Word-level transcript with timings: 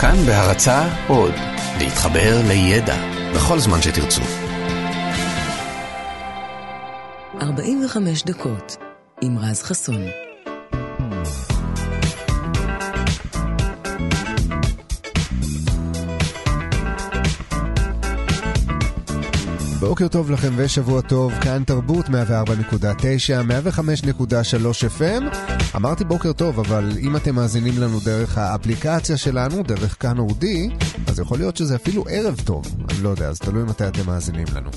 כאן 0.00 0.16
בהרצה 0.26 0.88
עוד, 1.08 1.34
להתחבר 1.78 2.40
לידע 2.48 2.96
בכל 3.34 3.58
זמן 3.58 3.82
שתרצו. 3.82 4.22
45 7.42 8.24
דקות 8.24 8.76
עם 9.22 9.38
רז 9.38 9.62
חסון. 9.62 10.27
בוקר 19.98 20.08
טוב 20.08 20.30
לכם 20.30 20.52
ושבוע 20.56 21.00
טוב, 21.00 21.32
כאן 21.40 21.64
תרבות 21.64 22.06
104.9, 22.06 22.10
105.3 22.10 22.14
FM. 24.98 25.36
אמרתי 25.76 26.04
בוקר 26.04 26.32
טוב, 26.32 26.60
אבל 26.60 26.90
אם 27.00 27.16
אתם 27.16 27.34
מאזינים 27.34 27.78
לנו 27.78 28.00
דרך 28.00 28.38
האפליקציה 28.38 29.16
שלנו, 29.16 29.62
דרך 29.62 29.96
כאן 30.00 30.18
אודי, 30.18 30.70
אז 31.06 31.20
יכול 31.20 31.38
להיות 31.38 31.56
שזה 31.56 31.76
אפילו 31.76 32.04
ערב 32.10 32.40
טוב. 32.44 32.66
אני 32.90 33.02
לא 33.02 33.08
יודע, 33.08 33.28
אז 33.28 33.38
תלוי 33.38 33.64
מתי 33.64 33.88
אתם 33.88 34.06
מאזינים 34.06 34.46
לנו. 34.54 34.70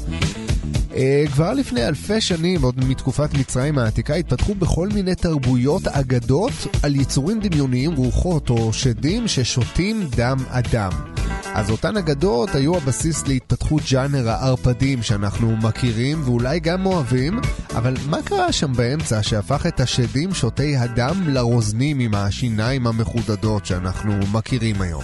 Uh, 0.91 0.95
כבר 1.33 1.53
לפני 1.53 1.87
אלפי 1.87 2.21
שנים, 2.21 2.61
עוד 2.61 2.85
מתקופת 2.85 3.33
מצרים 3.33 3.77
העתיקה, 3.77 4.13
התפתחו 4.13 4.55
בכל 4.55 4.89
מיני 4.93 5.15
תרבויות 5.15 5.87
אגדות 5.87 6.53
על 6.83 6.95
יצורים 6.95 7.39
דמיוניים, 7.39 7.95
רוחות 7.95 8.49
או 8.49 8.73
שדים 8.73 9.27
ששותים 9.27 10.07
דם 10.15 10.37
אדם. 10.49 11.10
אז 11.53 11.71
אותן 11.71 11.97
אגדות 11.97 12.55
היו 12.55 12.77
הבסיס 12.77 13.27
להתפתחות 13.27 13.81
ג'אנר 13.91 14.29
הערפדים 14.29 15.03
שאנחנו 15.03 15.57
מכירים 15.57 16.21
ואולי 16.25 16.59
גם 16.59 16.85
אוהבים, 16.85 17.39
אבל 17.75 17.93
מה 18.09 18.17
קרה 18.25 18.51
שם 18.51 18.73
באמצע 18.73 19.23
שהפך 19.23 19.65
את 19.65 19.79
השדים 19.79 20.33
שותי 20.33 20.77
הדם 20.77 21.23
לרוזנים 21.27 21.99
עם 21.99 22.15
השיניים 22.15 22.87
המחודדות 22.87 23.65
שאנחנו 23.65 24.13
מכירים 24.33 24.81
היום? 24.81 25.03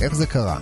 איך 0.00 0.14
זה 0.14 0.26
קרה? 0.26 0.58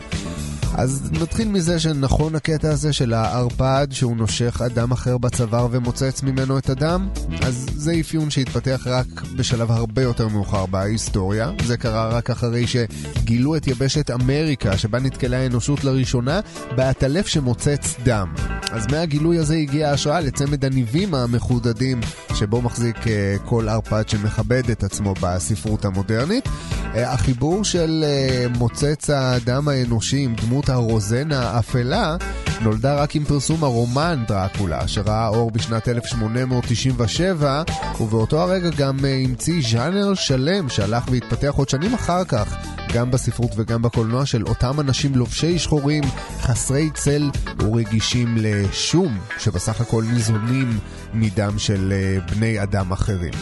אז 0.75 1.11
נתחיל 1.13 1.49
מזה 1.49 1.81
שנכון 1.81 2.35
הקטע 2.35 2.71
הזה 2.71 2.93
של 2.93 3.15
הערפד 3.15 3.87
שהוא 3.91 4.17
נושך 4.17 4.63
אדם 4.67 4.93
אחר 4.93 5.19
בצוואר 5.19 5.69
ומוצץ 5.71 6.23
ממנו 6.23 6.59
את 6.59 6.71
הדם? 6.71 7.09
אז 7.43 7.67
זה 7.75 7.95
אפיון 8.01 8.31
שהתפתח 8.31 8.83
רק 8.87 9.07
בשלב 9.37 9.71
הרבה 9.71 10.03
יותר 10.03 10.29
מאוחר 10.29 10.67
בהיסטוריה. 10.67 11.51
זה 11.65 11.77
קרה 11.77 12.09
רק 12.09 12.31
אחרי 12.31 12.65
שגילו 12.67 13.57
את 13.57 13.67
יבשת 13.67 14.11
אמריקה 14.11 14.79
שבה 14.79 15.01
נתקלה 15.01 15.37
האנושות 15.37 15.85
לראשונה 15.85 16.41
בעטלף 16.77 17.27
שמוצץ 17.27 17.95
דם. 18.05 18.35
אז 18.71 18.87
מהגילוי 18.87 19.39
הזה 19.39 19.57
הגיעה 19.57 19.91
ההשראה 19.91 20.21
לצמד 20.21 20.65
הניבים 20.65 21.15
המחודדים 21.15 22.01
שבו 22.35 22.63
מחזיק 22.63 22.97
uh, 22.97 23.09
כל 23.45 23.69
ערפד 23.69 24.09
שמכבד 24.09 24.71
את 24.71 24.85
עצמו 24.85 25.15
בספרות 25.21 25.85
המודרנית. 25.85 26.47
Uh, 26.47 26.99
החיבור 26.99 27.65
של 27.65 28.05
uh, 28.05 28.59
מוצץ 28.59 29.11
הדם 29.11 29.69
האנושי 29.69 30.19
עם 30.19 30.35
דמות 30.35 30.62
הרוזן 30.69 31.33
האפלה 31.33 32.17
נולדה 32.63 32.95
רק 32.95 33.17
עם 33.17 33.25
פרסום 33.25 33.65
הרומן 33.65 34.25
דרקולה, 34.29 34.89
שראה 34.89 35.29
אור 35.29 35.51
בשנת 35.51 35.89
1897, 35.89 37.63
ובאותו 38.01 38.41
הרגע 38.41 38.71
גם 38.77 38.97
המציא 39.05 39.63
ז'אנר 39.71 40.15
שלם 40.15 40.69
שהלך 40.69 41.05
והתפתח 41.11 41.53
עוד 41.57 41.69
שנים 41.69 41.95
אחר 41.95 42.25
כך, 42.25 42.57
גם 42.95 43.11
בספרות 43.11 43.51
וגם 43.57 43.83
בקולנוע 43.83 44.27
של 44.27 44.43
אותם 44.47 44.81
אנשים 44.81 45.15
לובשי 45.15 45.59
שחורים, 45.59 46.05
חסרי 46.41 46.91
צל 46.95 47.31
ורגישים 47.59 48.35
לשום, 48.39 49.19
שבסך 49.39 49.81
הכל 49.81 50.05
ניזונים 50.13 50.79
מדם 51.15 51.59
של 51.59 51.93
בני 52.35 52.63
אדם 52.63 52.93
אחרים. 52.93 53.33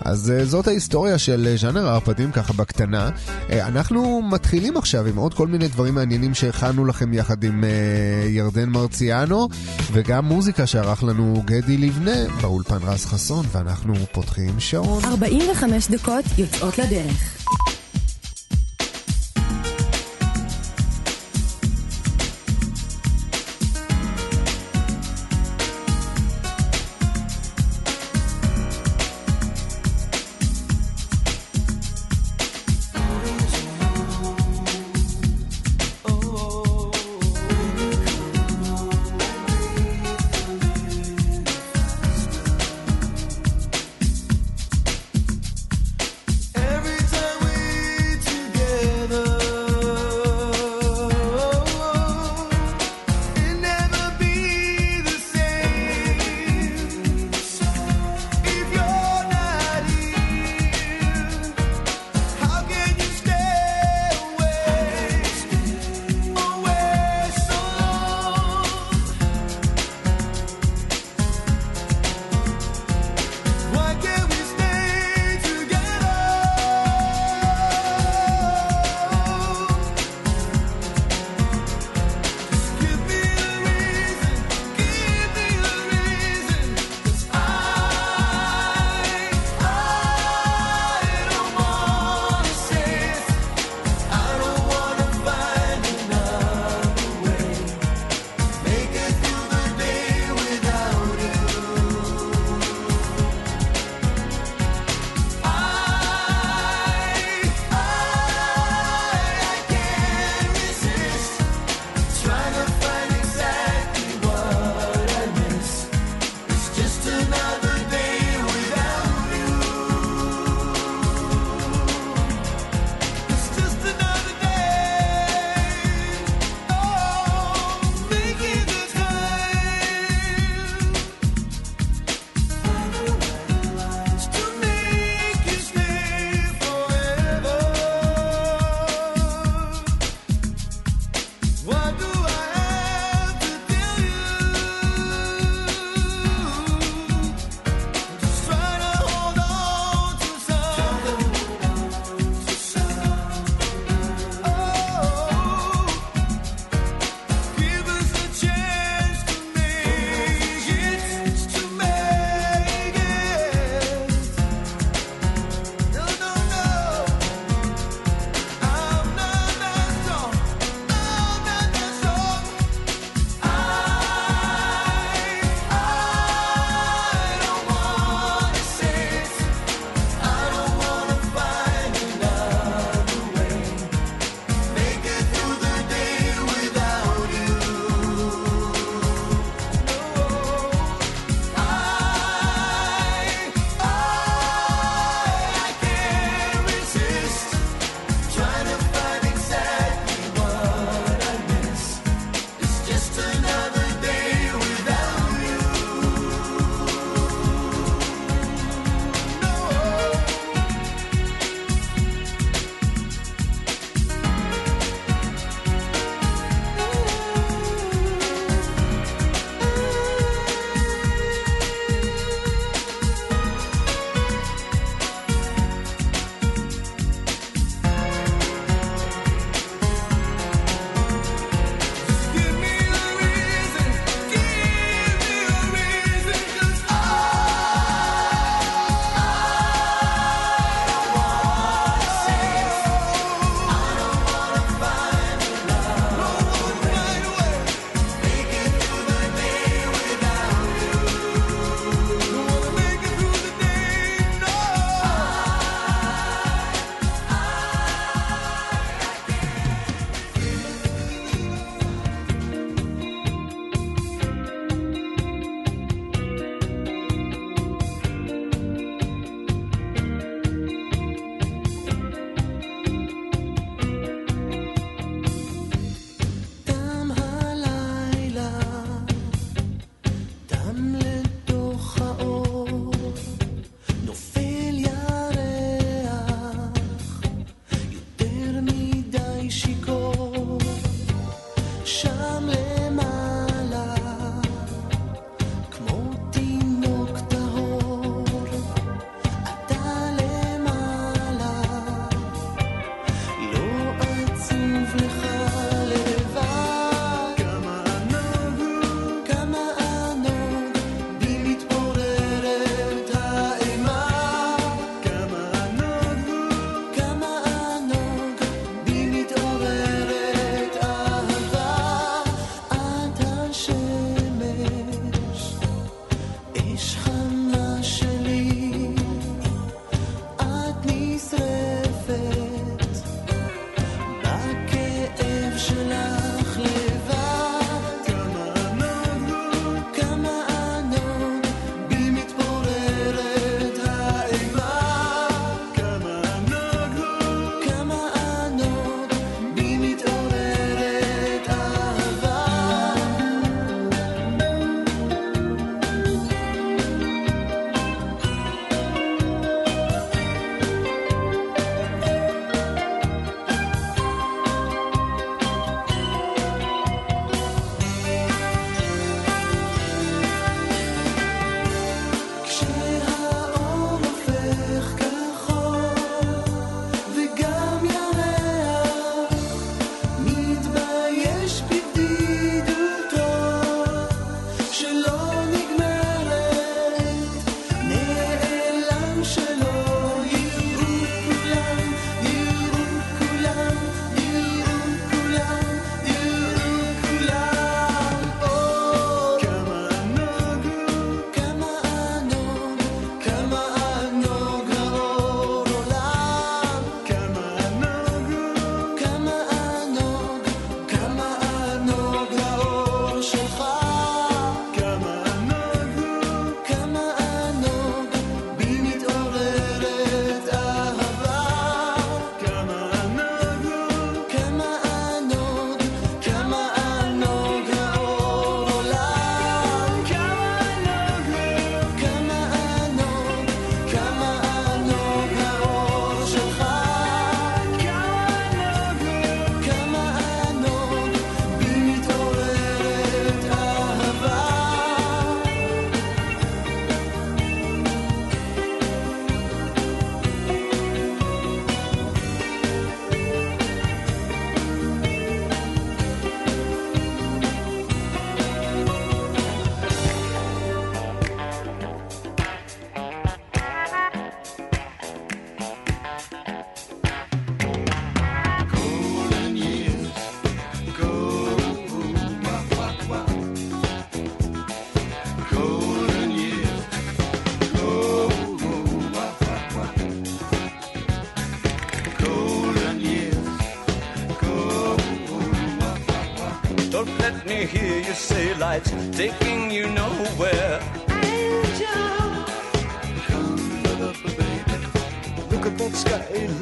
אז 0.00 0.32
זאת 0.44 0.66
ההיסטוריה 0.68 1.18
של 1.18 1.54
ז'אנר 1.60 1.88
הערפדים 1.88 2.32
ככה 2.32 2.52
בקטנה. 2.52 3.10
אנחנו 3.50 4.22
מתחילים 4.22 4.76
עכשיו 4.76 5.06
עם 5.06 5.16
עוד 5.16 5.34
כל 5.34 5.46
מיני 5.46 5.68
דברים 5.68 5.94
מעניינים 5.94 6.34
שהכנו 6.34 6.84
לכם 6.84 7.12
יחד 7.12 7.44
עם 7.44 7.64
ירדן 8.28 8.68
מרציאנו, 8.68 9.48
וגם 9.92 10.24
מוזיקה 10.24 10.66
שערך 10.66 11.04
לנו 11.04 11.42
גדי 11.44 11.76
לבנה 11.76 12.40
באולפן 12.40 12.78
רז 12.82 13.06
חסון, 13.06 13.46
ואנחנו 13.52 13.94
פותחים 14.12 14.60
שעון. 14.60 15.04
45 15.04 15.88
דקות 15.88 16.24
יוצאות 16.38 16.78
לדרך. 16.78 17.33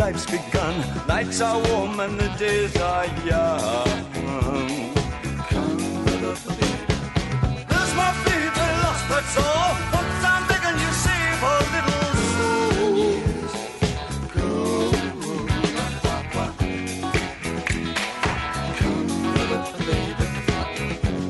Life's 0.07 0.27
begun. 0.27 0.75
Nights 1.07 1.41
are 1.41 1.63
warm 1.69 2.01
and 2.01 2.19
the 2.19 2.29
days 2.37 2.77
are 2.77 3.07
young. 3.25 4.05
Come 5.51 5.77
baby. 6.59 6.87
There's 7.71 7.93
my 8.01 8.11
they 8.59 8.73
lost, 8.85 9.05
that's 9.13 9.37
all. 9.47 9.73
Once 9.99 10.25
I'm 10.33 10.43
begging 10.51 10.79
you, 10.85 10.91
save 11.07 11.43
a 11.51 11.55
little 11.75 12.05
soul. 12.35 13.03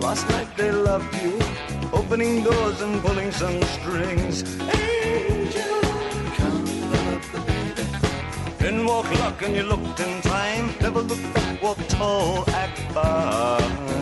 Last 0.06 0.24
night 0.30 0.50
they 0.56 0.72
loved 0.72 1.14
you, 1.22 1.34
opening 1.92 2.34
doors 2.42 2.78
and 2.80 2.94
pulling 3.04 3.30
some 3.32 3.58
strings. 3.76 4.36
Angel, 4.60 5.21
Then 8.82 8.88
walk 8.88 9.20
luck 9.20 9.40
and 9.42 9.54
you 9.54 9.62
looked 9.62 10.00
in 10.00 10.20
time. 10.22 10.74
Never 10.80 11.02
look 11.02 11.22
back, 11.32 11.62
walk 11.62 11.78
tall, 11.86 12.44
act 12.50 12.80
fine. 12.92 14.01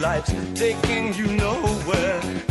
lights 0.00 0.32
taking 0.54 1.12
you 1.14 1.26
nowhere. 1.36 2.49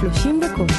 30 0.00 0.40
דקות. 0.40 0.70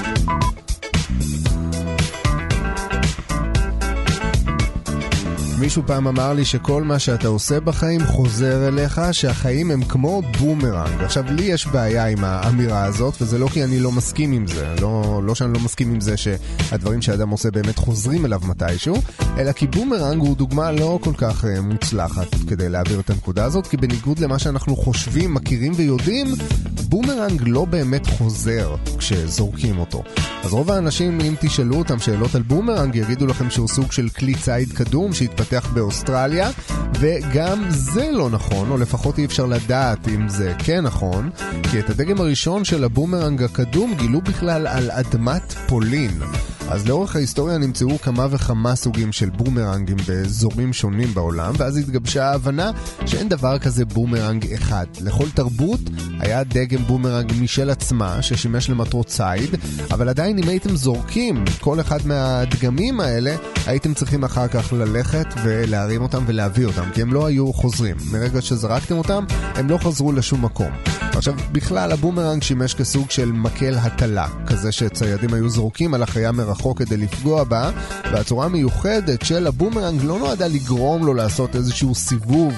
מישהו 5.59 5.83
פעם 5.85 6.07
אמר 6.07 6.33
לי 6.33 6.45
שכל 6.45 6.83
מה 6.83 6.99
שאתה 6.99 7.27
עושה 7.27 7.59
בחיים 7.59 8.05
חוזר 8.05 8.67
אליך, 8.67 9.01
שהחיים 9.11 9.71
הם 9.71 9.83
כמו 9.83 10.21
בומרנג. 10.39 11.01
עכשיו, 11.01 11.23
לי 11.29 11.43
יש 11.43 11.67
בעיה 11.67 12.07
עם 12.07 12.23
האמירה 12.23 12.83
הזאת, 12.83 13.21
וזה 13.21 13.37
לא 13.37 13.47
כי 13.47 13.63
אני 13.63 13.79
לא 13.79 13.91
מסכים 13.91 14.31
עם 14.31 14.47
זה. 14.47 14.75
לא, 14.81 15.21
לא 15.25 15.35
שאני 15.35 15.53
לא 15.53 15.59
מסכים 15.59 15.93
עם 15.93 16.01
זה 16.01 16.17
שהדברים 16.17 17.01
שאדם 17.01 17.29
עושה 17.29 17.51
באמת 17.51 17.77
חוזרים 17.77 18.25
אליו 18.25 18.41
מתישהו, 18.47 18.95
אלא 19.37 19.51
כי 19.51 19.67
בומרנג 19.67 20.21
הוא 20.21 20.37
דוגמה 20.37 20.71
לא 20.71 20.99
כל 21.01 21.13
כך 21.17 21.45
אה, 21.45 21.61
מוצלחת 21.61 22.35
כדי 22.47 22.69
להעביר 22.69 22.99
את 22.99 23.09
הנקודה 23.09 23.45
הזאת, 23.45 23.67
כי 23.67 23.77
בניגוד 23.77 24.19
למה 24.19 24.39
שאנחנו 24.39 24.75
חושבים, 24.75 25.33
מכירים 25.33 25.71
ויודעים, 25.75 26.27
בומרנג 26.89 27.41
לא 27.45 27.65
באמת 27.65 28.07
חוזר 28.07 28.75
כשזורקים 28.97 29.79
אותו. 29.79 30.03
אז 30.43 30.53
רוב 30.53 30.71
האנשים, 30.71 31.21
אם 31.21 31.35
תשאלו 31.39 31.75
אותם 31.75 31.99
שאלות 31.99 32.35
על 32.35 32.41
בומרנג, 32.41 32.95
יגידו 32.95 33.27
לכם 33.27 33.49
שהוא 33.49 33.67
סוג 33.67 33.91
של 33.91 34.09
כלי 34.09 34.35
ציד 34.35 34.73
קדום 34.73 35.13
שהתפתח 35.13 35.71
באוסטרליה, 35.73 36.49
וגם 36.99 37.63
זה 37.69 38.09
לא 38.11 38.29
נכון, 38.29 38.71
או 38.71 38.77
לפחות 38.77 39.17
אי 39.17 39.25
אפשר 39.25 39.45
לדעת 39.45 40.07
אם 40.07 40.29
זה 40.29 40.53
כן 40.59 40.81
נכון, 40.81 41.29
כי 41.71 41.79
את 41.79 41.89
הדגם 41.89 42.21
הראשון 42.21 42.65
של 42.65 42.83
הבומרנג 42.83 43.43
הקדום 43.43 43.93
גילו 43.93 44.21
בכלל 44.21 44.67
על 44.67 44.91
אדמת 44.91 45.53
פולין. 45.67 46.21
אז 46.71 46.87
לאורך 46.87 47.15
ההיסטוריה 47.15 47.57
נמצאו 47.57 47.99
כמה 47.99 48.27
וכמה 48.31 48.75
סוגים 48.75 49.11
של 49.11 49.29
בומרנגים 49.29 49.97
באזורים 50.07 50.73
שונים 50.73 51.13
בעולם, 51.13 51.53
ואז 51.57 51.77
התגבשה 51.77 52.29
ההבנה 52.29 52.71
שאין 53.05 53.29
דבר 53.29 53.59
כזה 53.59 53.85
בומרנג 53.85 54.53
אחד. 54.53 54.85
לכל 55.01 55.29
תרבות 55.29 55.79
היה 56.19 56.43
דגם 56.43 56.83
בומרנג 56.83 57.33
משל 57.41 57.69
עצמה, 57.69 58.21
ששימש 58.21 58.69
למטרות 58.69 59.07
ציד, 59.07 59.55
אבל 59.91 60.09
עדיין 60.09 60.37
אם 60.37 60.49
הייתם 60.49 60.75
זורקים 60.75 61.45
כל 61.59 61.79
אחד 61.79 61.99
מהדגמים 62.05 62.99
האלה, 62.99 63.35
הייתם 63.65 63.93
צריכים 63.93 64.23
אחר 64.23 64.47
כך 64.47 64.73
ללכת 64.73 65.27
ולהרים 65.43 66.01
אותם 66.01 66.23
ולהביא 66.27 66.65
אותם, 66.65 66.89
כי 66.93 67.01
הם 67.01 67.13
לא 67.13 67.25
היו 67.25 67.53
חוזרים. 67.53 67.95
מרגע 68.11 68.41
שזרקתם 68.41 68.97
אותם, 68.97 69.25
הם 69.55 69.69
לא 69.69 69.77
חזרו 69.77 70.11
לשום 70.11 70.45
מקום. 70.45 70.71
עכשיו, 70.99 71.33
בכלל 71.51 71.91
הבומרנג 71.91 72.43
שימש 72.43 72.73
כסוג 72.73 73.11
של 73.11 73.31
מקל 73.31 73.75
הטלה, 73.77 74.27
כזה 74.47 74.71
שציידים 74.71 75.33
היו 75.33 75.49
זורקים 75.49 75.93
על 75.93 76.03
החיה 76.03 76.31
מרחוק 76.31 76.58
כדי 76.75 76.97
לפגוע 76.97 77.43
בה, 77.43 77.71
והצורה 78.11 78.45
המיוחדת 78.45 79.25
של 79.25 79.47
הבומרנג 79.47 80.01
לא 80.03 80.19
נועדה 80.19 80.47
לגרום 80.47 81.05
לו 81.05 81.13
לעשות 81.13 81.55
איזשהו 81.55 81.95
סיבוב 81.95 82.53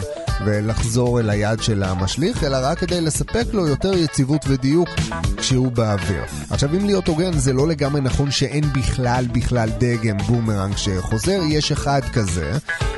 ולחזור 0.46 1.20
אל 1.20 1.30
היד 1.30 1.62
של 1.62 1.84
המשליך, 1.84 2.44
אלא 2.44 2.58
רק 2.62 2.80
כדי 2.80 3.02
לספק 3.02 3.46
לו 3.54 3.68
יותר 3.68 3.94
יציבות 3.94 4.42
ודיוק 4.48 4.90
כשהוא 5.38 5.72
באוויר. 5.72 6.24
עכשיו, 6.50 6.70
אם 6.76 6.86
להיות 6.86 7.08
הוגן, 7.08 7.38
זה 7.38 7.54
לא 7.54 7.68
לגמרי 7.68 8.02
נכון 8.02 8.32
שאין 8.32 8.64
בכלל 8.74 9.26
בכלל 9.32 9.70
דגם 9.80 10.18
בומרנג 10.18 10.78
שחוזר, 10.78 11.42
יש 11.50 11.72
אחד 11.72 12.02
כזה, 12.14 12.52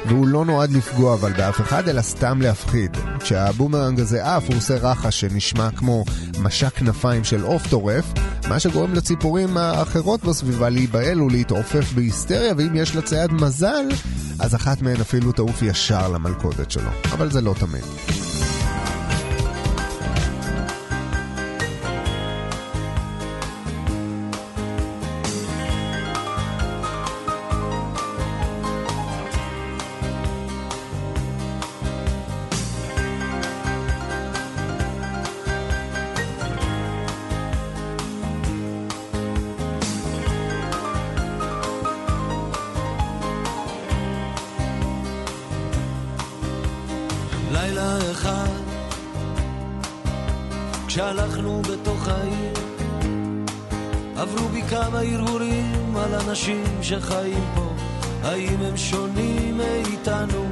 והוא 0.08 0.28
לא 0.28 0.46
נועד 0.46 0.72
לפגוע 0.72 1.14
אבל 1.14 1.34
באף 1.34 1.62
אחד, 1.62 1.88
אלא 1.90 2.02
סתם 2.02 2.42
להפחיד. 2.42 2.98
כשהבומרנג 3.20 4.00
הזה 4.00 4.26
עף, 4.36 4.44
הוא 4.48 4.58
עושה 4.58 4.76
רחש 4.76 5.20
שנשמע 5.20 5.72
כמו 5.72 6.04
משק 6.40 6.74
כנפיים 6.74 7.24
של 7.24 7.44
עוף 7.44 7.68
טורף, 7.70 8.06
מה 8.50 8.60
שגורם 8.60 8.94
לציפורים 8.94 9.58
האחרות 9.58 10.24
בסביבה 10.24 10.70
להיבהל 10.70 11.22
ולהתעופף 11.22 11.94
בהיסטריה, 11.94 12.54
ואם 12.58 12.76
יש 12.76 12.96
לצייד 12.96 13.32
מזל, 13.32 13.86
אז 14.40 14.56
אחת 14.56 14.82
מהן 14.82 15.02
אפילו 15.02 15.32
תעוף 15.32 15.62
ישר 15.62 16.12
למלכודת 16.12 16.72
שלו. 16.72 16.90
אבל 17.12 17.32
זה 17.32 17.42
לא 17.42 17.56
תמיד. 17.60 18.33
כשהלכנו 50.94 51.62
בתוך 51.62 52.08
העיר, 52.08 52.54
עברו 54.16 54.48
בי 54.50 54.62
כמה 54.62 55.00
הרהורים 55.00 55.98
על 55.98 56.16
אנשים 56.16 56.64
שחיים 56.82 57.44
פה, 57.56 57.74
האם 58.24 58.62
הם 58.62 58.78
שונים 58.78 59.58
מאיתנו? 59.58 60.46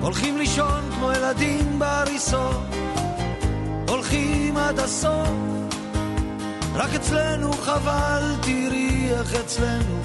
הולכים 0.00 0.38
לישון 0.38 0.90
כמו 0.94 1.12
ילדים 1.12 1.78
בהריסות, 1.78 2.66
הולכים 3.88 4.56
עד 4.56 4.78
הסוף, 4.78 5.30
רק 6.74 6.94
אצלנו 6.94 7.52
חבל, 7.52 8.34
תראי 8.42 9.10
איך 9.10 9.34
אצלנו, 9.34 10.00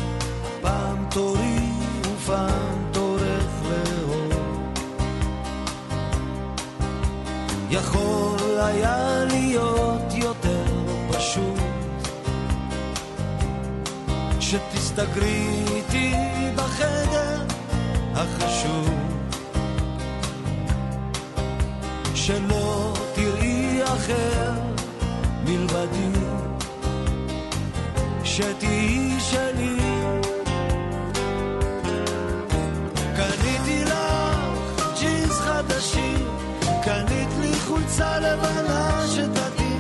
פעם 0.62 1.06
תורי 1.10 1.60
ופעם 2.02 2.92
תורך 2.92 3.52
לאור. 3.64 4.42
יכול 7.70 8.35
היה 8.60 9.26
להיות 9.26 10.14
יותר 10.14 10.66
פשוט. 11.12 11.60
שתסתגרי 14.40 15.64
איתי 15.76 16.14
בחדר 16.56 17.44
החשוב 18.14 18.90
שלא 22.16 22.94
תראי 23.16 23.84
אחר 23.84 24.52
מלבדי 25.46 26.20
שתהיי 28.24 29.20
שלי 29.20 29.85
חולצה 37.96 38.20
לבנה 38.20 39.06
שתתאים 39.08 39.80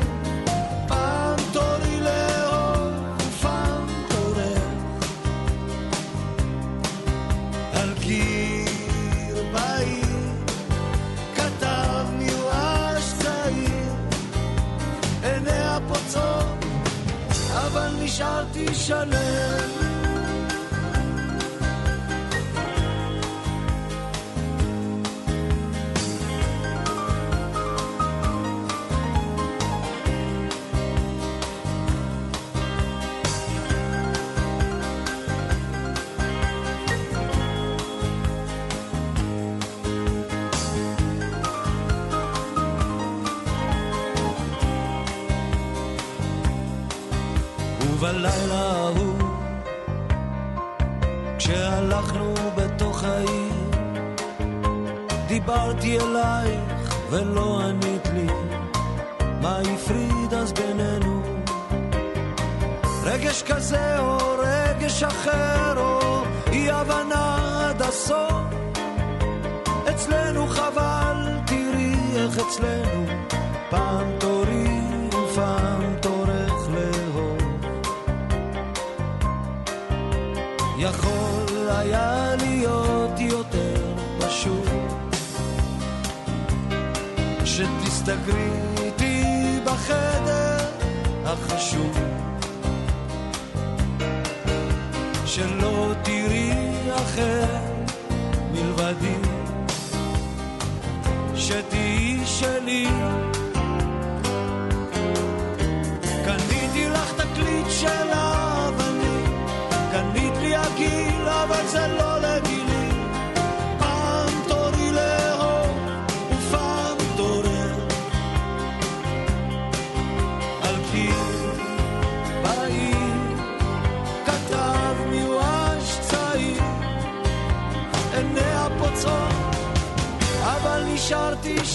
פעם 0.87 1.35
תורי 1.53 1.99
לאור 2.01 2.89
ופעם 3.17 3.87
תורך 4.09 4.59
על 7.73 7.93
קיר 8.01 9.45
בעיר 9.53 10.17
כתב 11.35 12.05
מיואש 12.17 13.13
צעיר 13.19 13.93
עיניה 15.23 15.77
פוצעות 15.87 16.65
אבל 17.53 17.89
נשארתי 18.03 18.65
שלם 18.73 19.84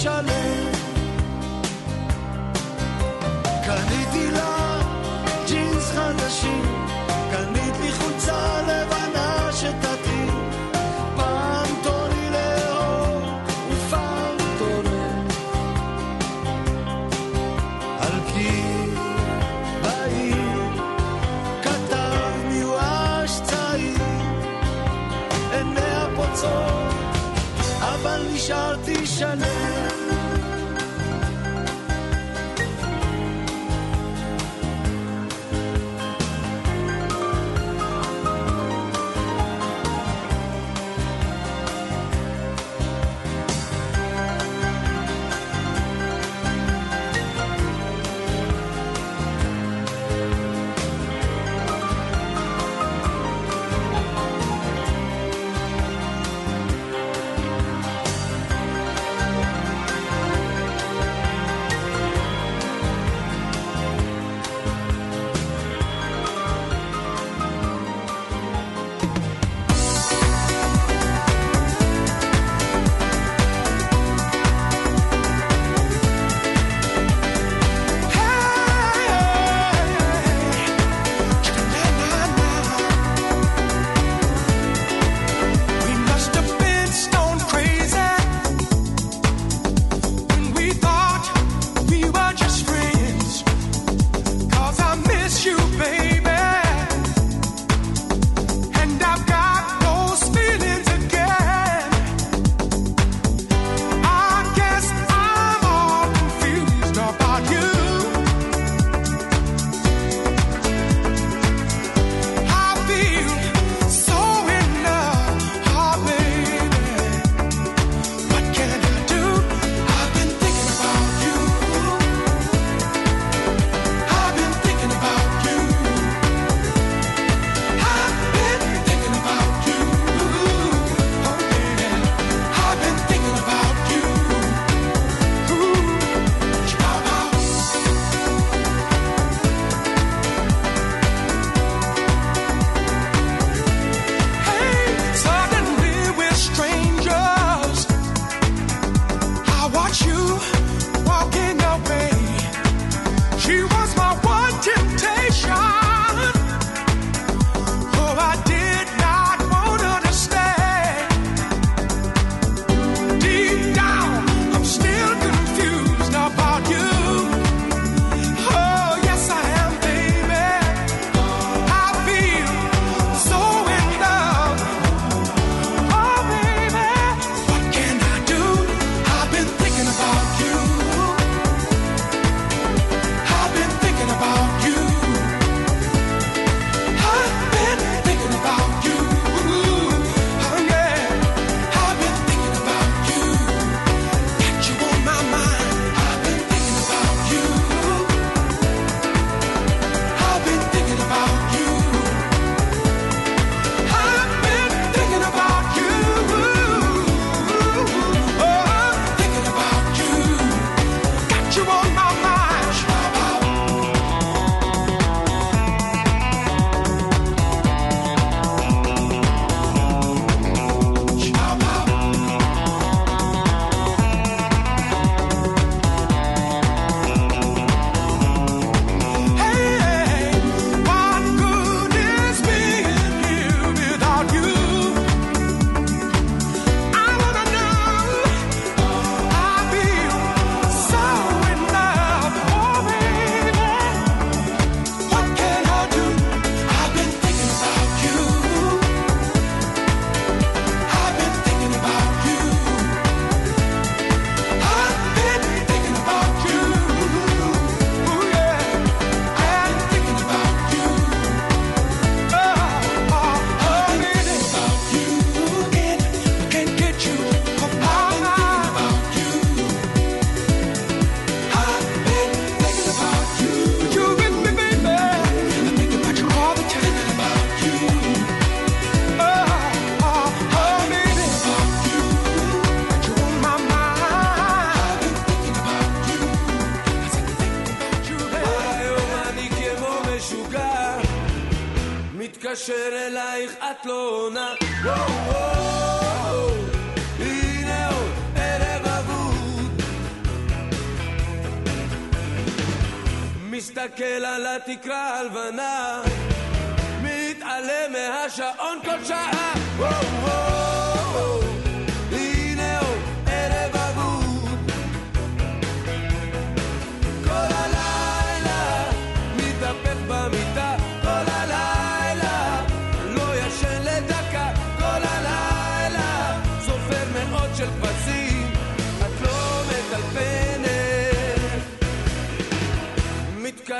נשארתי 0.01 0.80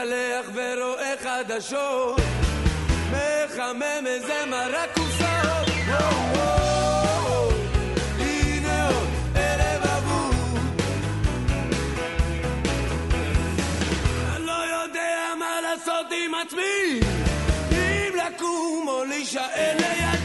מתקלח 0.01 0.47
ורואה 0.55 1.15
חדשות, 1.23 2.21
מחמם 3.11 4.07
איזה 4.07 4.47
מרק 4.47 4.91
כוסות. 4.95 5.69
וואו 5.89 6.35
וואו, 6.35 7.51
עם 16.27 16.35
עצמי 16.35 17.01
אם 17.73 18.13
לקום 18.17 18.89
או 18.89 19.05
להישאר 19.05 19.77
לידי 19.77 20.20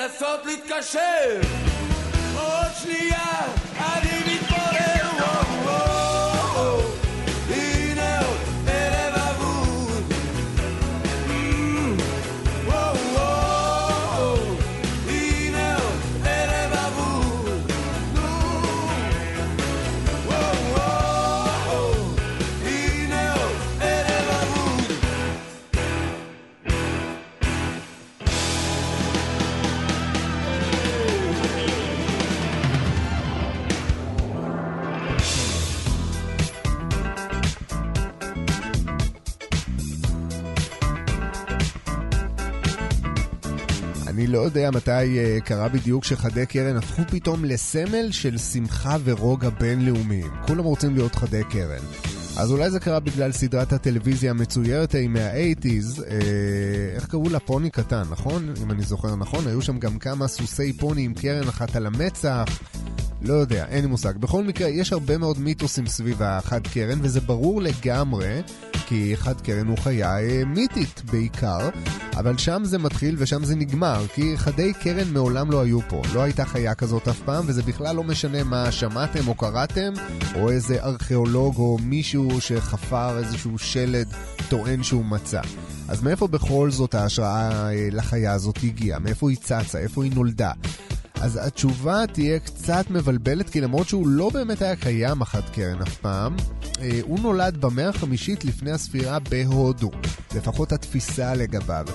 לנסות 0.00 0.46
להתקשר. 0.46 1.40
עוד 2.34 2.66
שנייה 2.82 3.46
יודע 44.50 44.70
מתי 44.70 45.18
אה, 45.18 45.38
קרה 45.44 45.68
בדיוק 45.68 46.04
שחדי 46.04 46.46
קרן 46.46 46.76
הפכו 46.76 47.02
פתאום 47.10 47.44
לסמל 47.44 48.08
של 48.10 48.38
שמחה 48.38 48.96
ורוגע 49.04 49.48
בינלאומיים. 49.50 50.30
כולם 50.46 50.64
רוצים 50.64 50.94
להיות 50.94 51.14
חדי 51.14 51.42
קרן. 51.50 51.82
אז 52.36 52.50
אולי 52.50 52.70
זה 52.70 52.80
קרה 52.80 53.00
בגלל 53.00 53.32
סדרת 53.32 53.72
הטלוויזיה 53.72 54.30
המצוירת 54.30 54.94
ההיא 54.94 55.08
מה-80's, 55.08 56.02
אה, 56.10 56.16
איך 56.94 57.06
קראו 57.06 57.28
לה? 57.28 57.40
פוני 57.40 57.70
קטן, 57.70 58.02
נכון? 58.10 58.54
אם 58.62 58.70
אני 58.70 58.82
זוכר 58.82 59.16
נכון, 59.16 59.46
היו 59.46 59.62
שם 59.62 59.78
גם 59.78 59.98
כמה 59.98 60.28
סוסי 60.28 60.72
פוני 60.72 61.02
עם 61.02 61.14
קרן 61.14 61.48
אחת 61.48 61.76
על 61.76 61.86
המצח. 61.86 62.44
לא 63.22 63.34
יודע, 63.34 63.66
אין 63.66 63.80
לי 63.80 63.86
מושג. 63.86 64.16
בכל 64.16 64.44
מקרה, 64.44 64.68
יש 64.68 64.92
הרבה 64.92 65.18
מאוד 65.18 65.38
מיתוסים 65.38 65.86
סביב 65.86 66.22
החד 66.22 66.66
קרן, 66.66 66.98
וזה 67.02 67.20
ברור 67.20 67.62
לגמרי, 67.62 68.42
כי 68.86 69.16
חד 69.16 69.40
קרן 69.40 69.66
הוא 69.66 69.78
חיה 69.78 70.18
אה, 70.18 70.42
מיתית 70.46 71.02
בעיקר, 71.10 71.68
אבל 72.16 72.38
שם 72.38 72.62
זה 72.64 72.78
מתחיל 72.78 73.14
ושם 73.18 73.44
זה 73.44 73.56
נגמר, 73.56 74.06
כי 74.14 74.36
חדי 74.36 74.72
קרן 74.72 75.12
מעולם 75.12 75.50
לא 75.50 75.62
היו 75.62 75.80
פה. 75.88 76.02
לא 76.14 76.22
הייתה 76.22 76.44
חיה 76.44 76.74
כזאת 76.74 77.08
אף 77.08 77.20
פעם, 77.24 77.44
וזה 77.46 77.62
בכלל 77.62 77.96
לא 77.96 78.04
משנה 78.04 78.44
מה 78.44 78.72
שמעתם 78.72 79.28
או 79.28 79.34
קראתם, 79.34 79.92
או 80.34 80.50
איזה 80.50 80.82
ארכיאולוג 80.82 81.56
או 81.56 81.78
מישהו 81.82 82.40
שחפר 82.40 83.18
איזשהו 83.18 83.58
שלד 83.58 84.08
טוען 84.48 84.82
שהוא 84.82 85.04
מצא. 85.04 85.40
אז 85.88 86.02
מאיפה 86.02 86.26
בכל 86.26 86.70
זאת 86.70 86.94
ההשראה 86.94 87.72
אה, 87.72 87.88
לחיה 87.92 88.32
הזאת 88.32 88.58
הגיעה? 88.64 88.98
מאיפה 88.98 89.30
היא 89.30 89.38
צצה? 89.38 89.78
איפה 89.78 90.04
היא 90.04 90.12
נולדה? 90.14 90.52
אז 91.22 91.40
התשובה 91.46 92.04
תהיה 92.12 92.38
קצת 92.38 92.90
מבלבלת, 92.90 93.50
כי 93.50 93.60
למרות 93.60 93.88
שהוא 93.88 94.08
לא 94.08 94.30
באמת 94.30 94.62
היה 94.62 94.76
קיים 94.76 95.20
אחת 95.20 95.50
קרן 95.50 95.82
אף 95.82 95.96
פעם, 95.96 96.36
אה, 96.80 97.00
הוא 97.02 97.20
נולד 97.20 97.56
במאה 97.60 97.88
החמישית 97.88 98.44
לפני 98.44 98.70
הספירה 98.70 99.18
בהודו, 99.18 99.90
לפחות 100.36 100.72
התפיסה 100.72 101.34
לגביו. 101.34 101.86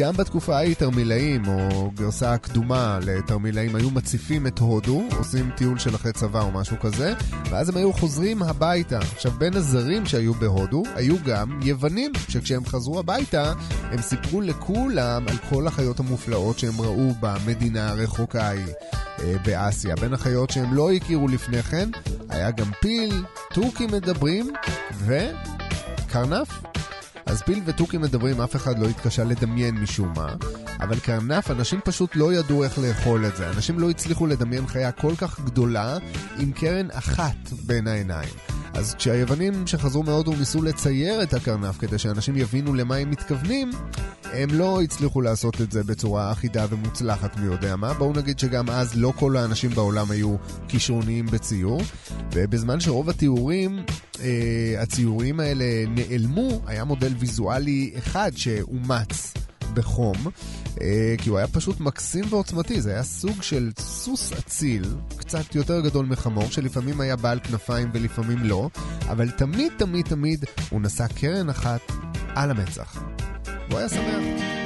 גם 0.00 0.16
בתקופה 0.16 0.56
ההיא 0.56 0.74
תרמילאים, 0.74 1.42
או 1.48 1.90
גרסה 1.94 2.32
הקדומה 2.32 2.98
לתרמילאים, 3.02 3.76
היו 3.76 3.90
מציפים 3.90 4.46
את 4.46 4.58
הודו, 4.58 5.02
עושים 5.18 5.50
טיול 5.56 5.78
של 5.78 5.94
אחרי 5.94 6.12
צבא 6.12 6.40
או 6.40 6.50
משהו 6.50 6.76
כזה, 6.80 7.14
ואז 7.50 7.68
הם 7.68 7.76
היו 7.76 7.92
חוזרים 7.92 8.42
הביתה. 8.42 8.98
עכשיו, 8.98 9.32
בין 9.32 9.54
הזרים 9.54 10.06
שהיו 10.06 10.34
בהודו, 10.34 10.82
היו 10.94 11.16
גם 11.24 11.60
יוונים, 11.62 12.12
שכשהם 12.28 12.64
חזרו 12.64 12.98
הביתה, 12.98 13.52
הם 13.82 14.02
סיפרו 14.02 14.40
לכולם 14.40 15.24
על 15.28 15.36
כל 15.50 15.66
החיות 15.66 16.00
המופלאות 16.00 16.58
שהם 16.58 16.80
ראו 16.80 17.14
במדינה 17.20 17.88
הרחוקה 17.88 18.42
ההיא. 18.42 18.72
אה, 19.22 19.34
באסיה. 19.44 19.94
בין 19.96 20.14
החיות 20.14 20.50
שהם 20.50 20.74
לא 20.74 20.92
הכירו 20.92 21.28
לפני 21.28 21.62
כן, 21.62 21.88
היה 22.28 22.50
גם 22.50 22.70
פיל, 22.80 23.24
תוכים 23.54 23.90
מדברים 23.92 24.52
וקרנף. 25.06 26.48
אז 27.30 27.42
פיל 27.42 27.62
ותוכי 27.64 27.98
מדברים, 27.98 28.40
אף 28.40 28.56
אחד 28.56 28.78
לא 28.78 28.86
התקשה 28.86 29.24
לדמיין 29.24 29.74
משום 29.74 30.12
מה, 30.16 30.34
אבל 30.80 30.98
קרנף, 30.98 31.50
אנשים 31.50 31.80
פשוט 31.84 32.16
לא 32.16 32.32
ידעו 32.32 32.64
איך 32.64 32.78
לאכול 32.78 33.26
את 33.26 33.36
זה. 33.36 33.50
אנשים 33.50 33.78
לא 33.78 33.90
הצליחו 33.90 34.26
לדמיין 34.26 34.66
חיה 34.66 34.92
כל 34.92 35.12
כך 35.18 35.40
גדולה 35.40 35.98
עם 36.38 36.52
קרן 36.52 36.90
אחת 36.90 37.52
בין 37.66 37.86
העיניים. 37.86 38.59
אז 38.74 38.94
כשהיוונים 38.94 39.66
שחזרו 39.66 40.02
מהודו 40.02 40.32
ניסו 40.36 40.62
לצייר 40.62 41.22
את 41.22 41.34
הקרנף 41.34 41.78
כדי 41.78 41.98
שאנשים 41.98 42.36
יבינו 42.36 42.74
למה 42.74 42.96
הם 42.96 43.10
מתכוונים, 43.10 43.70
הם 44.32 44.48
לא 44.52 44.82
הצליחו 44.82 45.20
לעשות 45.20 45.60
את 45.60 45.72
זה 45.72 45.84
בצורה 45.84 46.32
אחידה 46.32 46.66
ומוצלחת 46.70 47.36
מי 47.36 47.46
יודע 47.46 47.76
מה. 47.76 47.94
בואו 47.94 48.12
נגיד 48.12 48.38
שגם 48.38 48.70
אז 48.70 48.96
לא 48.96 49.12
כל 49.16 49.36
האנשים 49.36 49.70
בעולם 49.70 50.10
היו 50.10 50.36
כישרוניים 50.68 51.26
בציור, 51.26 51.80
ובזמן 52.32 52.80
שרוב 52.80 53.10
התיאורים, 53.10 53.78
אה, 54.20 54.74
הציורים 54.78 55.40
האלה 55.40 55.64
נעלמו, 55.88 56.60
היה 56.66 56.84
מודל 56.84 57.12
ויזואלי 57.18 57.92
אחד 57.98 58.30
שאומץ. 58.36 59.34
בחום, 59.70 60.16
אה, 60.80 61.14
כי 61.18 61.30
הוא 61.30 61.38
היה 61.38 61.48
פשוט 61.48 61.80
מקסים 61.80 62.24
ועוצמתי, 62.30 62.80
זה 62.80 62.90
היה 62.90 63.02
סוג 63.02 63.42
של 63.42 63.70
סוס 63.78 64.32
אציל, 64.32 64.84
קצת 65.16 65.54
יותר 65.54 65.80
גדול 65.80 66.06
מחמור, 66.06 66.50
שלפעמים 66.50 67.00
היה 67.00 67.16
בעל 67.16 67.40
כנפיים 67.42 67.90
ולפעמים 67.92 68.38
לא, 68.38 68.68
אבל 69.08 69.30
תמיד 69.30 69.72
תמיד 69.78 70.06
תמיד 70.06 70.44
הוא 70.70 70.80
נשא 70.80 71.06
קרן 71.06 71.50
אחת 71.50 71.80
על 72.34 72.50
המצח. 72.50 73.02
והוא 73.68 73.78
היה 73.78 73.88
שמח. 73.88 74.59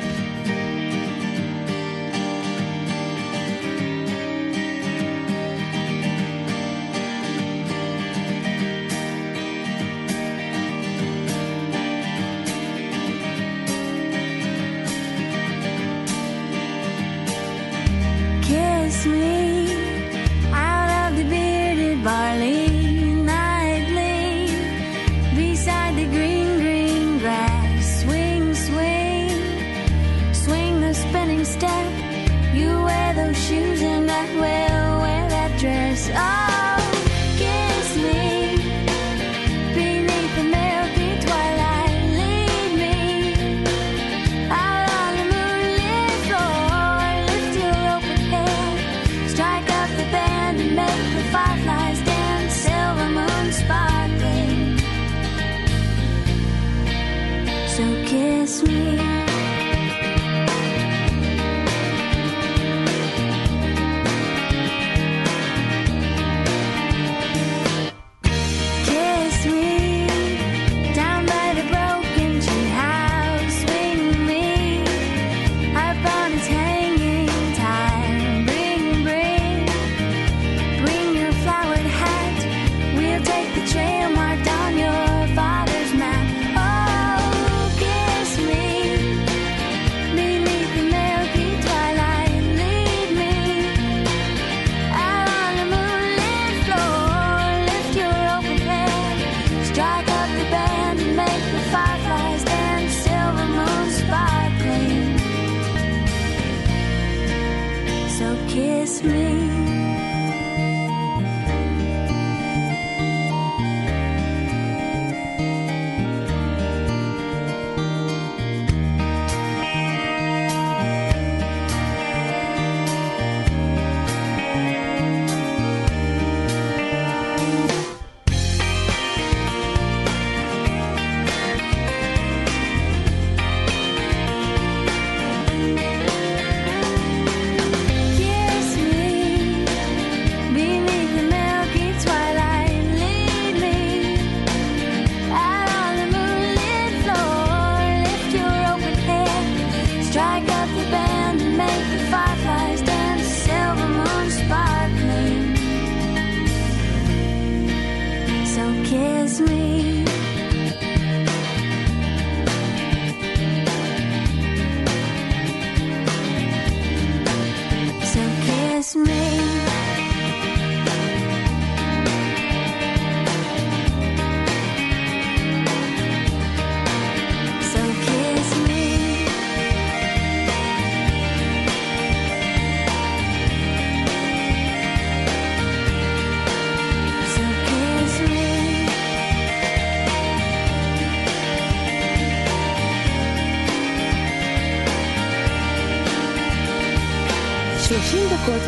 Kiss 158.85 159.41
me. 159.41 160.14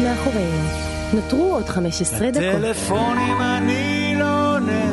מאחורינו. 0.06 0.68
נותרו 1.12 1.54
עוד 1.54 1.68
15 1.68 2.30
דקות. 2.30 2.42
טלפונים 2.42 3.40
אני 3.40 4.14
לא 4.18 4.54
עונה, 4.54 4.90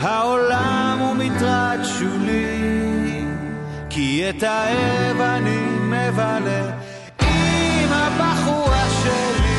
העולם 0.00 0.98
הוא 1.00 1.14
מטרד 1.14 1.78
שולי, 1.98 3.24
כי 3.90 4.30
את 4.30 4.42
הערב 4.42 5.20
אני 5.20 5.58
מבלה 5.80 6.70
עם 7.20 7.92
הבחורה 7.92 8.84
שלי. 9.02 9.56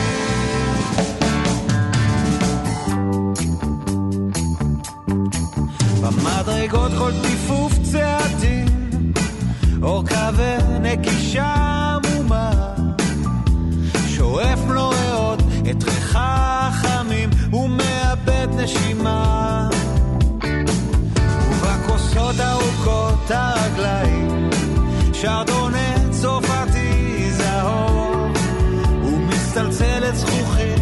במדרגות 6.01 6.91
כל 6.97 7.11
טיפוף 7.21 7.73
צעדים, 7.91 9.13
אורכה 9.81 10.29
ונקישה 10.35 11.43
עמומה. 11.43 11.76
ארוכות 23.31 23.31
הרגליים. 23.31 24.49
שרדונה 25.13 26.09
צרפתי 26.11 27.31
זהוב 27.31 28.37
ומסתלצלת 29.03 30.15
זכוכית 30.15 30.76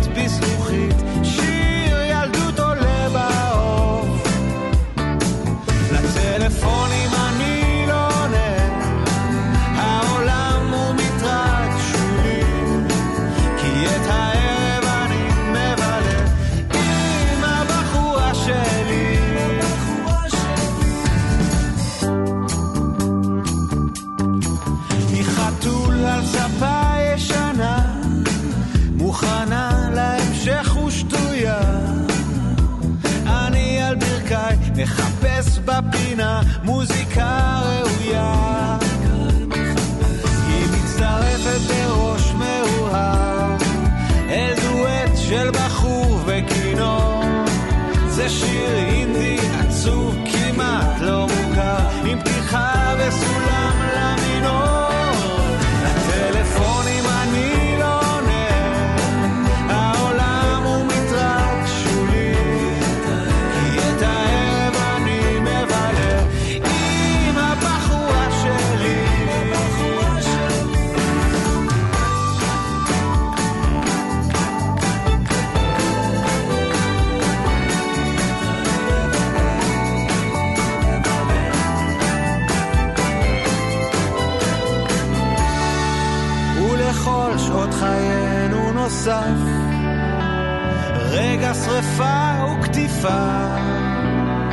שרפה 91.96 92.54
וקטיפה, 92.60 93.48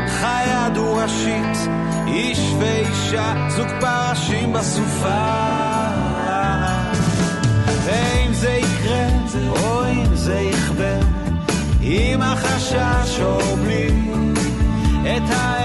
חיה 0.06 0.68
דו-ראשית, 0.74 1.58
איש 2.06 2.38
ואישה, 2.58 3.34
זוג 3.48 3.68
פרשים 3.80 4.52
בסופה. 4.52 5.88
ואם 7.84 8.32
זה 8.32 8.50
יקרה, 8.50 9.06
או 9.48 9.84
אם 9.86 10.14
זה 10.14 10.40
יכבה, 10.40 10.96
עם 11.80 12.22
החשש 12.22 13.20
או 13.20 13.56
בלי, 13.56 13.90
את 15.02 15.30
הערב 15.30 15.61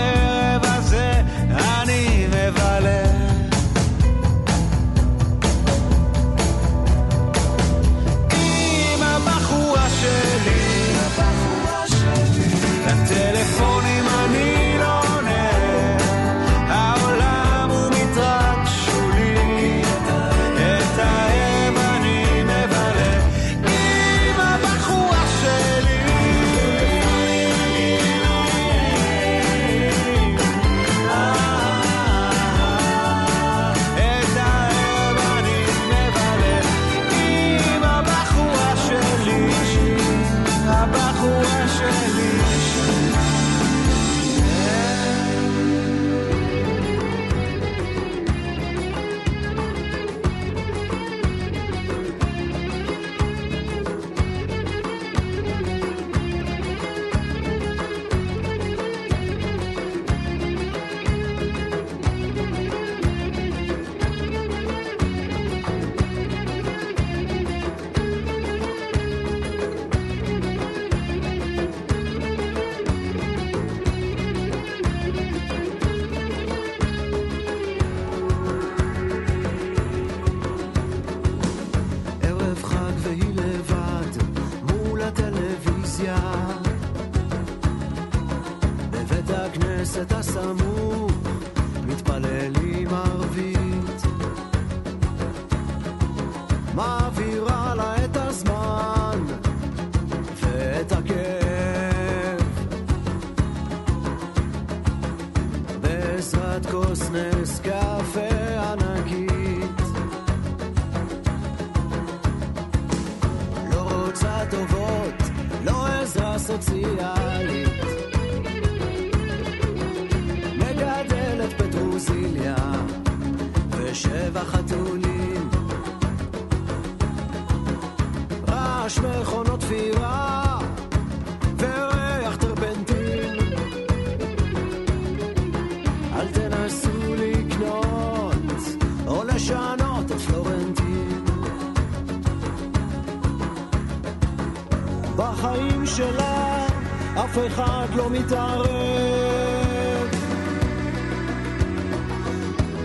לא 148.07 148.13
מתערב. 148.19 148.67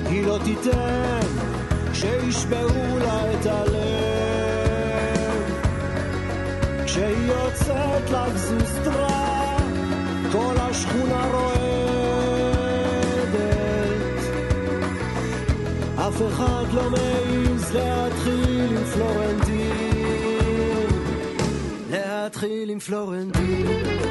היא 0.06 0.26
לא 0.26 0.38
תיתן 0.44 1.20
שישברו 1.94 2.98
לה 2.98 3.32
את 3.32 3.46
הלב. 3.46 3.82
כשהיא 6.84 7.32
יוצאת 7.32 8.10
לגזוסטרה, 8.10 9.56
כל 10.32 10.54
השכונה 10.58 11.26
רועדת. 11.32 11.52
אף 15.96 16.22
אחד 16.28 16.64
לא 16.72 16.90
מעז 16.90 17.74
להתחיל 17.74 18.76
עם 18.76 18.84
פלורנטין. 18.84 19.72
להתחיל 21.90 22.70
עם 22.70 22.78
פלורנטין. 22.78 24.02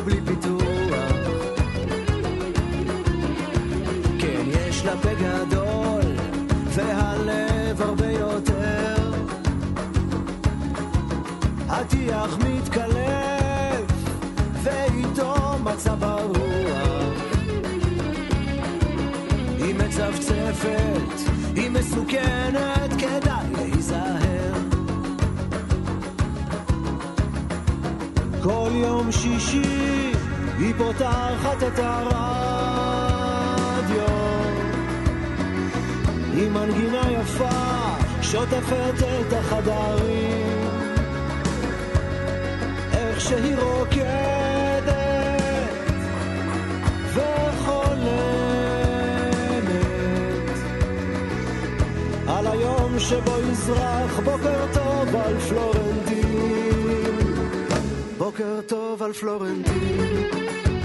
ובלי 0.00 0.20
פיתוח. 0.26 0.60
כן, 4.18 4.42
יש 4.46 4.84
לה 4.84 4.92
פה 4.96 5.08
גדול, 5.14 6.02
והלב 6.66 7.82
הרבה 7.82 8.06
יותר. 8.10 9.12
הטיח 11.68 12.38
מתקלף, 12.38 13.92
ואיתו 14.62 15.34
מצב 15.64 16.04
הרוח. 16.04 17.14
היא 19.58 19.74
מצפצפת, 19.74 21.30
היא 21.56 21.70
מסוכנת, 21.70 22.90
כדאי 22.98 23.46
להיזהר. 23.52 24.54
כל 28.42 28.70
יום 28.74 29.12
שישי 29.12 29.79
פותחת 30.80 31.62
את 31.62 31.78
הרדיו. 31.78 32.70
היא 36.32 36.50
מנגינה 36.50 37.02
יפה, 37.10 37.48
שוטפת 38.22 38.94
את 38.98 39.32
החדרים. 39.32 40.68
איך 42.92 43.20
שהיא 43.20 43.56
רוקדת 43.56 44.92
וחולמת. 47.14 48.40
על 52.28 52.46
היום 52.46 52.98
שבו 52.98 53.36
יזרח 53.50 54.20
בוקר 54.24 54.66
טוב 54.72 55.16
על 55.16 55.38
פלורנטין 55.38 56.09
בוקר 58.20 58.60
טוב 58.66 59.02
על 59.02 59.12
פלורנטין 59.12 60.79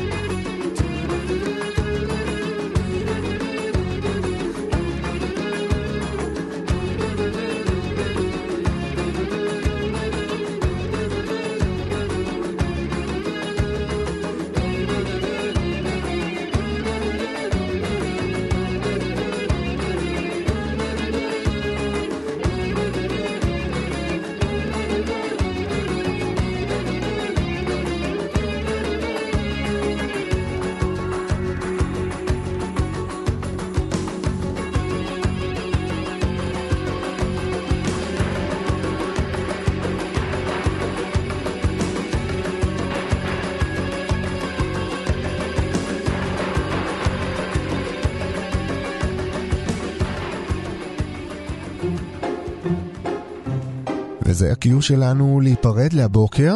וזה 54.46 54.54
ה-Q 54.54 54.82
שלנו 54.82 55.40
להיפרד 55.44 55.94
להבוקר. 55.94 56.54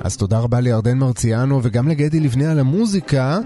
אז 0.00 0.16
תודה 0.16 0.38
רבה 0.38 0.60
לירדן 0.60 0.98
מרציאנו 0.98 1.60
וגם 1.62 1.88
לגדי 1.88 2.20
לבנה 2.20 2.50
על 2.50 2.58
המוזיקה, 2.58 3.38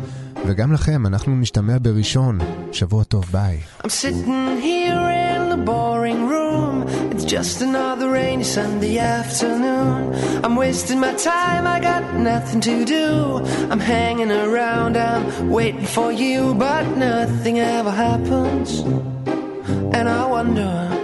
וגם 0.46 0.72
לכם, 0.72 1.06
אנחנו 1.06 1.36
נשתמע 1.36 1.76
בראשון. 1.82 2.38
שבוע 2.72 3.04
טוב, 3.04 3.24
ביי. 3.32 3.58
I'm 3.82 3.86
sitting 3.86 4.62
here 4.62 5.08
in 5.26 5.42
the 5.54 5.62
boring 5.70 6.20
room. 6.32 6.74
It's 7.12 7.24
just 7.24 7.62
another 7.62 8.08
rainy 8.10 8.44
Sunday 8.44 8.98
afternoon. 8.98 10.14
I'm 10.44 10.56
wasting 10.56 11.00
my 11.00 11.14
time, 11.32 11.64
I 11.76 11.78
got 11.90 12.02
nothing 12.30 12.60
to 12.68 12.76
do. 12.98 13.08
I'm 13.70 13.82
hanging 13.94 14.32
around, 14.44 14.92
I'm 14.96 15.24
waiting 15.58 15.88
for 15.96 16.10
you, 16.22 16.38
but 16.66 16.84
nothing 17.08 17.56
ever 17.76 17.92
happens. 18.06 18.68
And 19.96 20.06
I 20.20 20.22
wonder. 20.36 21.03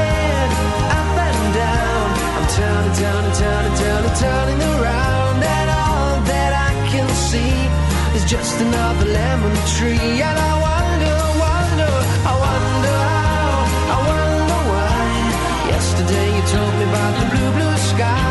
turning, 2.55 2.95
turning, 2.99 3.35
turning, 3.41 3.75
turning, 3.81 4.15
turning 4.19 4.61
around, 4.75 5.37
and 5.57 5.69
all 5.69 6.13
that 6.31 6.51
I 6.67 6.71
can 6.91 7.07
see 7.27 7.55
is 8.15 8.23
just 8.29 8.59
another 8.59 9.05
lemon 9.05 9.55
tree. 9.75 10.21
And 10.29 10.37
I 10.51 10.53
wonder, 10.67 11.17
wonder, 11.47 11.93
I 12.31 12.33
wonder 12.47 12.97
how, 13.15 13.95
I 13.95 13.97
wonder 14.11 14.59
why. 14.71 15.71
Yesterday 15.75 16.27
you 16.35 16.43
told 16.55 16.73
me 16.79 16.85
about 16.91 17.13
the 17.19 17.25
blue, 17.31 17.51
blue 17.57 17.77
sky, 17.91 18.30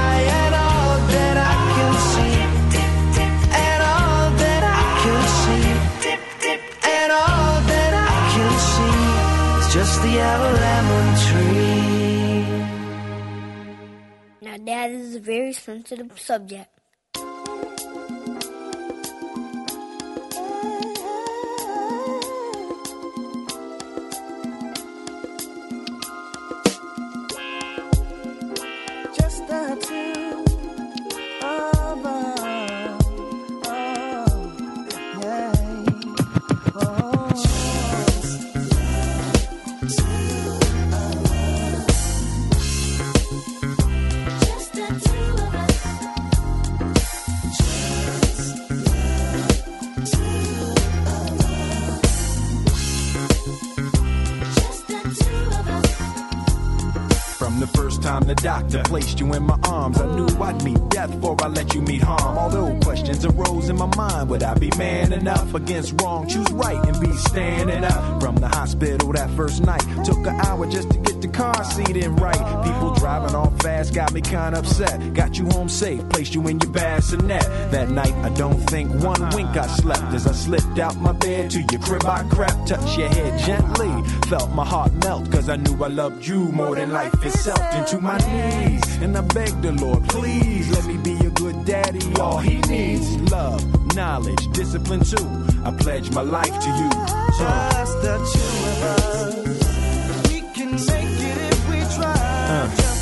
Now, 14.60 14.88
Dad, 14.88 14.90
is 14.90 15.14
a 15.14 15.20
very 15.20 15.54
sensitive 15.54 16.20
subject. 16.20 16.79
Knew 60.20 60.42
I'd 60.42 60.62
meet 60.64 60.88
death 60.88 61.10
before 61.10 61.36
I 61.42 61.48
let 61.48 61.74
you 61.74 61.82
meet 61.82 62.02
harm. 62.02 62.38
Although 62.38 62.78
questions 62.80 63.24
arose 63.24 63.68
in 63.68 63.76
my 63.76 63.90
mind, 63.96 64.28
would 64.30 64.42
I 64.42 64.54
be 64.54 64.70
man 64.76 65.12
enough 65.12 65.54
against 65.54 66.00
wrong? 66.00 66.28
Choose 66.28 66.50
right 66.52 66.78
and 66.86 67.00
be 67.00 67.12
standing 67.12 67.84
up. 67.84 68.20
From 68.20 68.36
the 68.36 68.48
hospital 68.48 69.12
that 69.12 69.30
first 69.30 69.62
night, 69.62 69.84
took 70.04 70.18
an 70.18 70.40
hour 70.46 70.66
just 70.66 70.90
to 70.90 70.99
car 71.40 71.64
seat 71.64 71.96
in 71.96 72.14
right. 72.16 72.44
People 72.64 72.92
driving 72.94 73.34
off 73.34 73.52
fast 73.62 73.94
got 73.94 74.12
me 74.12 74.20
kinda 74.20 74.58
upset. 74.58 75.14
Got 75.14 75.38
you 75.38 75.46
home 75.46 75.68
safe, 75.68 76.02
placed 76.10 76.34
you 76.34 76.46
in 76.48 76.60
your 76.60 76.70
bassinet. 76.70 77.46
That 77.74 77.88
night, 77.90 78.14
I 78.28 78.28
don't 78.42 78.60
think 78.72 78.86
one 79.02 79.22
wink 79.34 79.56
I 79.56 79.66
slept 79.66 80.12
as 80.12 80.26
I 80.26 80.32
slipped 80.32 80.78
out 80.78 80.96
my 80.96 81.12
bed 81.12 81.50
to 81.52 81.60
your 81.72 81.80
crib. 81.80 82.04
I 82.04 82.22
crept, 82.24 82.68
touched 82.68 82.98
your 82.98 83.08
head 83.08 83.32
gently, 83.48 83.92
felt 84.28 84.50
my 84.50 84.66
heart 84.66 84.92
melt, 85.04 85.32
cause 85.32 85.48
I 85.48 85.56
knew 85.56 85.82
I 85.82 85.88
loved 85.88 86.26
you 86.26 86.40
more 86.52 86.74
than 86.74 86.92
life 86.92 87.14
itself. 87.24 87.62
Into 87.74 88.00
my 88.00 88.18
knees, 88.18 88.84
and 89.02 89.16
I 89.16 89.22
begged 89.22 89.62
the 89.62 89.72
Lord, 89.72 90.06
please 90.08 90.70
let 90.76 90.84
me 90.84 90.96
be 90.98 91.16
a 91.26 91.30
good 91.30 91.64
daddy. 91.64 92.04
All 92.20 92.38
he 92.38 92.58
needs 92.74 93.08
love, 93.32 93.60
knowledge, 93.96 94.44
discipline 94.52 95.04
too. 95.12 95.28
I 95.64 95.70
pledge 95.84 96.10
my 96.12 96.22
life 96.22 96.56
to 96.64 96.70
you. 96.80 96.90
Uh, 96.92 97.72
Just 97.72 98.02
the 98.02 98.14
two 98.32 98.68
of 98.70 98.82
us. 98.82 99.39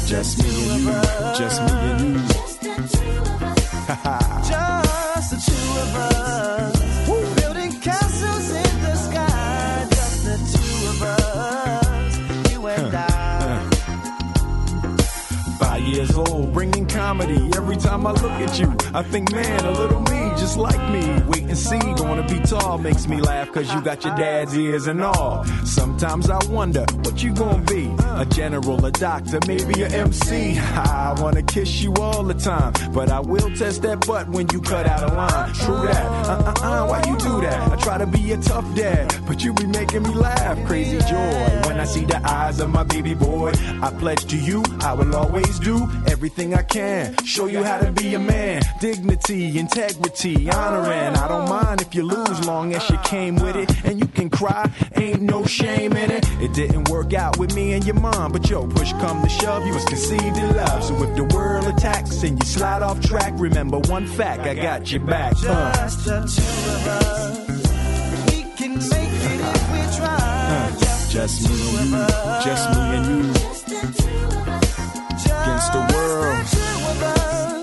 Just 0.09 0.43
me 0.43 0.49
and 0.71 0.85
you, 0.85 0.93
just 1.37 1.61
me 1.63 1.71
and 1.71 2.01
you. 2.01 2.15
Just 2.29 2.61
the 2.63 2.75
two 2.97 3.21
of 3.21 3.43
us. 4.07 4.49
Just 4.49 5.31
the 5.31 5.37
two 5.53 5.69
of 5.83 5.95
us. 5.97 7.41
Building 7.41 7.73
castles 7.81 8.51
in 8.51 8.81
the 8.81 8.97
sky. 8.97 9.87
Just 9.91 10.25
the 10.25 10.37
two 10.53 10.89
of 10.89 11.03
us. 11.03 12.53
You 12.53 12.67
and 12.69 12.97
I. 12.97 13.69
Five 15.59 15.83
years 15.83 16.17
old, 16.17 16.55
bringing 16.55 16.87
comedy. 16.87 17.51
Every 17.55 17.77
time 17.77 18.07
I 18.07 18.13
look 18.13 18.33
at 18.33 18.59
you, 18.59 18.75
I 18.95 19.03
think, 19.03 19.31
man, 19.33 19.63
a 19.67 19.73
little 19.73 20.01
me 20.01 20.18
just 20.39 20.57
like 20.57 20.81
me. 20.91 21.05
Wait 21.29 21.43
and 21.43 21.59
see, 21.59 21.79
gonna 21.79 22.27
be 22.27 22.41
tall 22.41 22.79
makes 22.79 23.07
me 23.07 23.21
laugh 23.21 23.51
cause 23.53 23.73
you 23.73 23.81
got 23.81 24.05
your 24.05 24.15
dad's 24.17 24.57
ears 24.57 24.87
and 24.87 25.03
all. 25.03 25.45
Sometimes 25.65 26.31
I 26.31 26.39
wonder 26.47 26.85
what 27.03 27.23
you 27.23 27.33
gonna 27.35 27.63
be. 27.63 27.95
A 28.23 28.25
general, 28.25 28.85
a 28.85 28.91
doctor, 28.91 29.39
maybe 29.47 29.83
a 29.83 29.89
MC. 29.89 30.59
I 30.59 31.15
wanna 31.19 31.43
kiss 31.43 31.83
you 31.83 31.93
all 31.95 32.23
the 32.23 32.35
time, 32.35 32.73
but 32.93 33.11
I 33.11 33.21
will 33.21 33.51
test 33.57 33.83
that 33.83 34.07
butt 34.07 34.29
when 34.29 34.49
you 34.53 34.61
cut 34.61 34.87
out 34.87 35.11
a 35.11 35.15
line. 35.15 35.53
True 35.55 35.83
that. 35.87 36.07
Uh 36.29 36.55
uh 36.63 36.69
uh, 36.69 36.87
why 36.87 37.03
you 37.07 37.17
do 37.19 37.41
that? 37.41 37.73
I 37.73 37.77
try 37.77 37.99
to 37.99 38.07
be 38.07 38.33
a 38.33 38.37
tough 38.37 38.67
dad, 38.75 39.15
but 39.27 39.43
you 39.43 39.53
be 39.55 39.67
making 39.67 40.03
me 40.03 40.15
laugh. 40.15 40.57
Crazy 40.67 40.99
joy 40.99 41.61
when 41.67 41.81
I 41.81 41.85
see 41.85 42.05
the 42.05 42.21
eyes 42.29 42.61
of 42.61 42.71
my 42.71 42.85
baby 42.85 43.15
boy. 43.15 43.53
I 43.83 43.91
pledge 43.99 44.25
to 44.27 44.37
you, 44.37 44.63
I 44.81 44.93
will 44.93 45.15
always 45.17 45.59
do 45.59 45.89
everything 46.07 46.55
I 46.55 46.63
can. 46.63 47.17
Show 47.25 47.47
you 47.47 47.63
how 47.63 47.79
to 47.79 47.91
be 47.93 48.15
a 48.15 48.19
man. 48.19 48.63
Dignity, 48.81 49.59
integrity, 49.59 50.28
honoring. 50.51 51.17
I 51.17 51.29
don't 51.29 51.49
mind 51.49 51.81
if 51.81 51.95
you 51.95 52.03
lose, 52.03 52.47
long 52.47 52.75
as 52.75 52.89
you 52.91 52.99
came 52.99 53.37
with 53.37 53.57
it. 53.57 53.71
And 53.85 53.99
you 53.99 54.07
can 54.07 54.29
cry, 54.31 54.71
ain't 54.97 55.23
no 55.23 55.45
shame 55.45 55.93
in 55.95 56.11
it. 56.11 56.25
It 56.41 56.53
didn't 56.55 56.89
work 56.89 57.15
out 57.15 57.39
with 57.39 57.55
me 57.55 57.73
and 57.73 57.85
your 57.85 57.95
mom, 57.97 58.33
but 58.33 58.49
yo, 58.49 58.67
push 58.67 58.93
come 58.95 59.23
to 59.23 59.29
shove, 59.29 59.67
you 59.67 59.73
was 59.75 59.85
conceived 59.85 60.37
in 60.37 60.57
love. 60.57 60.85
So 60.85 60.95
if 61.03 61.17
the 61.17 61.25
world 61.35 61.67
attacks 61.67 62.23
and 62.23 62.39
you 62.39 62.47
slide 62.47 62.83
off 62.83 63.01
track, 63.01 63.33
remember 63.37 63.79
one 63.79 64.07
fact, 64.07 64.43
I 64.43 64.55
got 64.55 64.91
your 64.91 65.01
back. 65.05 65.35
Uh. 65.47 65.73
Just 65.75 66.05
the 66.05 66.21
two 66.21 66.71
of 66.73 66.87
us. 66.87 67.39
We 68.33 68.43
can 68.57 68.75
make 68.75 69.23
it 69.33 69.41
if 69.41 69.73
we 69.73 69.97
try. 69.97 70.71
Just, 70.81 71.13
Just 71.13 71.49
me 71.49 71.77
and 71.79 71.91
you, 71.91 72.45
just 72.45 72.71
me 72.71 72.81
and 72.97 73.07
you 73.07 73.33
against 75.43 75.73
the 75.73 75.95
world. 75.95 76.47
two 76.47 76.61
of 76.91 77.03
us. 77.03 77.58